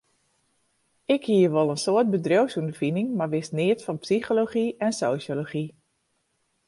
[1.15, 5.65] Ik hie wol in soad bedriuwsûnderfining, mar wist neat fan psychology en sosjology.